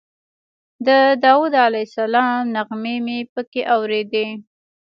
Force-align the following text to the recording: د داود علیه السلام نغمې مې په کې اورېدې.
د 0.87 0.89
داود 1.23 1.53
علیه 1.65 1.87
السلام 1.89 2.37
نغمې 2.55 2.95
مې 3.05 3.19
په 3.33 3.41
کې 3.51 3.61
اورېدې. 3.75 4.27